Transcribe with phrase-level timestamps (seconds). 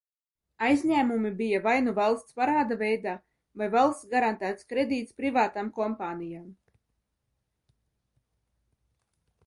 [0.67, 3.13] Aizņēmumi bija vai nu valsts parāda veidā,
[3.63, 6.51] vai valsts garantēts kredīts privātām kompānijām.